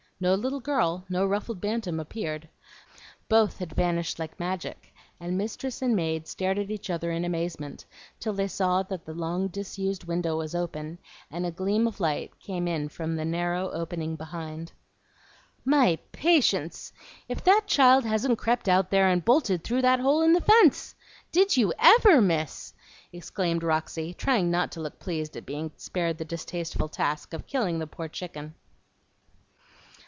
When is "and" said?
5.19-5.35, 5.81-5.95, 11.31-11.43, 19.07-19.25